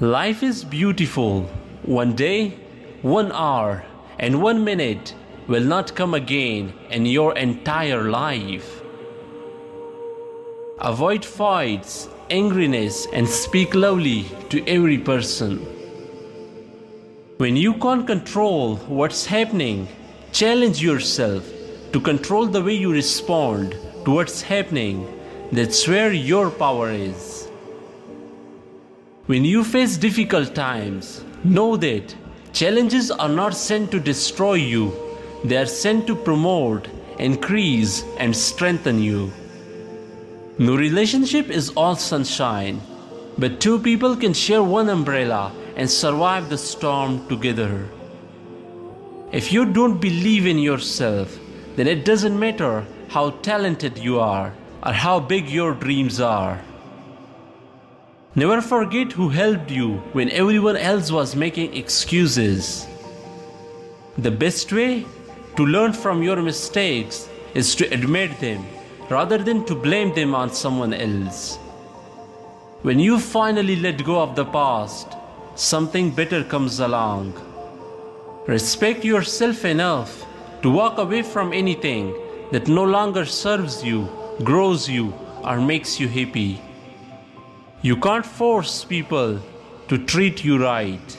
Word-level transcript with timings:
Life 0.00 0.42
is 0.42 0.64
beautiful. 0.64 1.42
One 1.82 2.14
day, 2.14 2.54
one 3.02 3.30
hour, 3.32 3.84
and 4.18 4.40
one 4.40 4.64
minute 4.64 5.14
will 5.46 5.62
not 5.62 5.94
come 5.94 6.14
again 6.14 6.72
in 6.88 7.04
your 7.04 7.36
entire 7.36 8.04
life. 8.04 8.80
Avoid 10.78 11.22
fights, 11.22 12.08
angriness, 12.30 13.08
and 13.12 13.28
speak 13.28 13.74
loudly 13.74 14.24
to 14.48 14.66
every 14.66 14.96
person. 14.96 15.58
When 17.36 17.54
you 17.54 17.74
can't 17.74 18.06
control 18.06 18.76
what's 18.76 19.26
happening, 19.26 19.86
challenge 20.32 20.82
yourself 20.82 21.46
to 21.92 22.00
control 22.00 22.46
the 22.46 22.64
way 22.64 22.72
you 22.72 22.90
respond 22.90 23.72
to 24.06 24.12
what's 24.12 24.40
happening. 24.40 25.06
That's 25.52 25.86
where 25.86 26.10
your 26.10 26.50
power 26.50 26.90
is. 26.90 27.49
When 29.30 29.44
you 29.44 29.62
face 29.62 29.96
difficult 29.96 30.56
times, 30.56 31.24
know 31.44 31.76
that 31.76 32.16
challenges 32.52 33.12
are 33.12 33.28
not 33.28 33.54
sent 33.54 33.92
to 33.92 34.00
destroy 34.00 34.54
you, 34.54 34.92
they 35.44 35.56
are 35.56 35.66
sent 35.66 36.08
to 36.08 36.16
promote, 36.16 36.88
increase, 37.20 38.02
and 38.18 38.34
strengthen 38.34 39.00
you. 39.00 39.32
No 40.58 40.74
relationship 40.74 41.48
is 41.48 41.70
all 41.76 41.94
sunshine, 41.94 42.80
but 43.38 43.60
two 43.60 43.78
people 43.78 44.16
can 44.16 44.32
share 44.32 44.64
one 44.64 44.88
umbrella 44.88 45.52
and 45.76 45.88
survive 45.88 46.48
the 46.48 46.58
storm 46.58 47.24
together. 47.28 47.88
If 49.30 49.52
you 49.52 49.64
don't 49.64 50.00
believe 50.00 50.44
in 50.44 50.58
yourself, 50.58 51.38
then 51.76 51.86
it 51.86 52.04
doesn't 52.04 52.36
matter 52.36 52.84
how 53.10 53.30
talented 53.42 53.96
you 53.96 54.18
are 54.18 54.52
or 54.84 54.92
how 54.92 55.20
big 55.20 55.48
your 55.48 55.72
dreams 55.72 56.18
are. 56.18 56.60
Never 58.36 58.60
forget 58.60 59.10
who 59.10 59.28
helped 59.28 59.72
you 59.72 59.94
when 60.12 60.30
everyone 60.30 60.76
else 60.76 61.10
was 61.10 61.34
making 61.34 61.74
excuses. 61.76 62.86
The 64.18 64.30
best 64.30 64.72
way 64.72 65.04
to 65.56 65.66
learn 65.66 65.92
from 65.92 66.22
your 66.22 66.40
mistakes 66.40 67.28
is 67.54 67.74
to 67.74 67.92
admit 67.92 68.38
them 68.38 68.64
rather 69.08 69.36
than 69.36 69.64
to 69.64 69.74
blame 69.74 70.14
them 70.14 70.36
on 70.36 70.52
someone 70.52 70.94
else. 70.94 71.56
When 72.82 73.00
you 73.00 73.18
finally 73.18 73.74
let 73.74 74.04
go 74.04 74.22
of 74.22 74.36
the 74.36 74.44
past, 74.44 75.08
something 75.56 76.12
better 76.12 76.44
comes 76.44 76.78
along. 76.78 77.34
Respect 78.46 79.04
yourself 79.04 79.64
enough 79.64 80.24
to 80.62 80.70
walk 80.70 80.98
away 80.98 81.22
from 81.22 81.52
anything 81.52 82.14
that 82.52 82.68
no 82.68 82.84
longer 82.84 83.24
serves 83.24 83.82
you, 83.82 84.08
grows 84.44 84.88
you, 84.88 85.12
or 85.42 85.60
makes 85.60 85.98
you 85.98 86.06
happy. 86.06 86.62
You 87.82 87.96
can't 87.96 88.26
force 88.26 88.84
people 88.84 89.40
to 89.88 89.96
treat 89.96 90.44
you 90.44 90.62
right. 90.62 91.16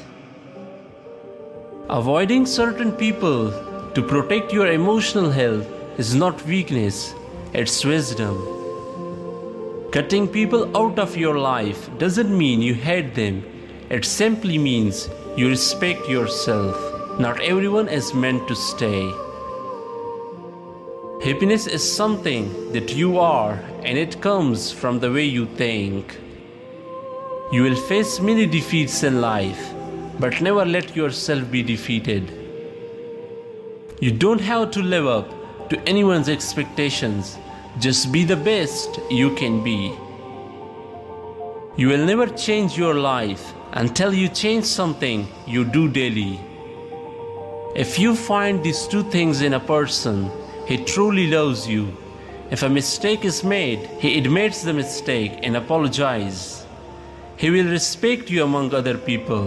Avoiding 1.89 2.45
certain 2.45 2.91
people 2.91 3.49
to 3.95 4.01
protect 4.03 4.53
your 4.53 4.67
emotional 4.67 5.31
health 5.31 5.67
is 5.97 6.13
not 6.13 6.45
weakness, 6.45 7.15
it's 7.51 7.83
wisdom. 7.83 8.37
Cutting 9.91 10.27
people 10.27 10.77
out 10.77 10.99
of 10.99 11.17
your 11.17 11.39
life 11.39 11.89
doesn't 11.97 12.37
mean 12.37 12.61
you 12.61 12.75
hate 12.75 13.15
them, 13.15 13.43
it 13.89 14.05
simply 14.05 14.59
means 14.59 15.09
you 15.35 15.49
respect 15.49 16.07
yourself. 16.07 16.77
Not 17.19 17.41
everyone 17.41 17.89
is 17.89 18.13
meant 18.13 18.47
to 18.47 18.55
stay. 18.55 19.11
Happiness 21.25 21.65
is 21.65 21.81
something 21.81 22.71
that 22.71 22.93
you 22.93 23.17
are, 23.17 23.53
and 23.81 23.97
it 23.97 24.21
comes 24.21 24.71
from 24.71 24.99
the 24.99 25.11
way 25.11 25.25
you 25.25 25.47
think. 25.47 26.19
You 27.51 27.63
will 27.63 27.75
face 27.75 28.21
many 28.21 28.45
defeats 28.45 29.03
in 29.03 29.19
life, 29.19 29.73
but 30.19 30.39
never 30.39 30.65
let 30.65 30.95
yourself 30.95 31.51
be 31.51 31.61
defeated. 31.61 32.31
You 33.99 34.11
don't 34.11 34.39
have 34.39 34.71
to 34.71 34.81
live 34.81 35.05
up 35.05 35.69
to 35.69 35.77
anyone's 35.81 36.29
expectations, 36.29 37.37
just 37.77 38.09
be 38.09 38.23
the 38.23 38.37
best 38.37 39.01
you 39.09 39.35
can 39.35 39.61
be. 39.65 39.93
You 41.75 41.89
will 41.89 42.05
never 42.05 42.27
change 42.27 42.77
your 42.77 42.93
life 42.93 43.53
until 43.73 44.13
you 44.13 44.29
change 44.29 44.63
something 44.63 45.27
you 45.45 45.65
do 45.65 45.89
daily. 45.89 46.39
If 47.75 47.99
you 47.99 48.15
find 48.15 48.63
these 48.63 48.87
two 48.87 49.03
things 49.03 49.41
in 49.41 49.55
a 49.55 49.59
person, 49.59 50.31
he 50.67 50.77
truly 50.77 51.27
loves 51.27 51.67
you. 51.67 51.97
If 52.49 52.63
a 52.63 52.69
mistake 52.69 53.25
is 53.25 53.43
made, 53.43 53.79
he 53.99 54.17
admits 54.17 54.63
the 54.63 54.73
mistake 54.73 55.39
and 55.43 55.57
apologizes. 55.57 56.60
He 57.41 57.49
will 57.49 57.69
respect 57.71 58.29
you 58.29 58.43
among 58.43 58.71
other 58.71 58.99
people. 58.99 59.45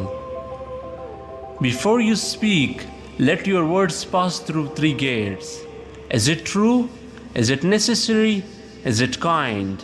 Before 1.60 2.00
you 2.00 2.16
speak, 2.16 2.84
let 3.20 3.46
your 3.46 3.64
words 3.64 4.04
pass 4.04 4.40
through 4.40 4.70
three 4.70 4.94
gates. 4.94 5.60
Is 6.10 6.26
it 6.26 6.44
true? 6.44 6.88
Is 7.34 7.50
it 7.50 7.62
necessary? 7.62 8.42
Is 8.84 9.00
it 9.00 9.20
kind? 9.20 9.80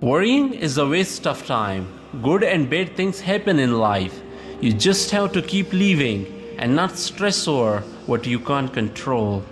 Worrying 0.00 0.54
is 0.54 0.78
a 0.78 0.86
waste 0.86 1.26
of 1.26 1.44
time. 1.44 1.88
Good 2.22 2.44
and 2.44 2.70
bad 2.70 2.94
things 2.94 3.20
happen 3.20 3.58
in 3.58 3.80
life. 3.80 4.20
You 4.60 4.72
just 4.72 5.10
have 5.10 5.32
to 5.32 5.42
keep 5.42 5.72
living 5.72 6.54
and 6.58 6.76
not 6.76 6.96
stress 6.96 7.48
over 7.48 7.80
what 8.06 8.28
you 8.28 8.38
can't 8.38 8.72
control. 8.72 9.42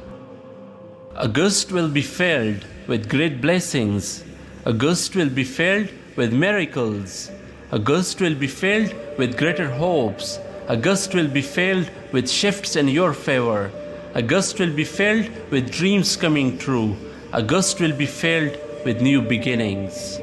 August 1.17 1.73
will 1.73 1.88
be 1.88 2.03
filled 2.03 2.65
with 2.87 3.09
great 3.09 3.41
blessings 3.41 4.23
August 4.66 5.15
will 5.15 5.28
be 5.28 5.44
filled 5.44 5.88
with 6.16 6.32
miracles. 6.32 7.31
August 7.72 8.21
will 8.21 8.34
be 8.34 8.49
filled 8.49 8.93
with 9.16 9.38
greater 9.38 9.71
hopes. 9.71 10.41
August 10.69 11.15
will 11.15 11.28
be 11.28 11.41
filled 11.41 11.88
with 12.10 12.28
shifts 12.28 12.75
in 12.75 12.88
your 12.88 13.12
favor. 13.12 13.71
August 14.16 14.59
will 14.59 14.75
be 14.75 14.82
filled 14.82 15.31
with 15.53 15.71
dreams 15.71 16.16
coming 16.16 16.59
true. 16.59 16.97
August 17.32 17.78
will 17.81 17.97
be 17.97 18.06
filled 18.06 18.59
with 18.84 19.00
new 19.00 19.22
beginnings. 19.22 20.19